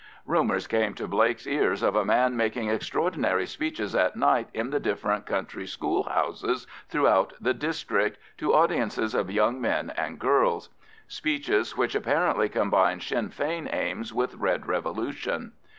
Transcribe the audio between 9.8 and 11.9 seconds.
and girls, speeches